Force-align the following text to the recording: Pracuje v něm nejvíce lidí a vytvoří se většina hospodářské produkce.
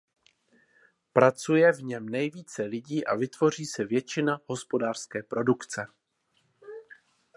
Pracuje 1.13 1.71
v 1.73 1.83
něm 1.83 2.09
nejvíce 2.09 2.63
lidí 2.63 3.05
a 3.05 3.15
vytvoří 3.15 3.65
se 3.65 3.85
většina 3.85 4.39
hospodářské 4.47 5.23
produkce. 5.23 5.87